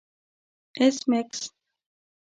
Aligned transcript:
ایس 0.79 0.97
میکس 1.09 1.41